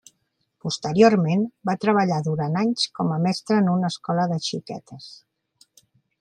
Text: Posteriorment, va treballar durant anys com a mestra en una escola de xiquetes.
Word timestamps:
Posteriorment, 0.67 1.43
va 1.71 1.75
treballar 1.85 2.17
durant 2.29 2.57
anys 2.63 2.87
com 3.01 3.13
a 3.17 3.19
mestra 3.27 3.59
en 3.65 3.71
una 3.75 3.93
escola 3.95 4.27
de 4.35 4.41
xiquetes. 4.49 5.09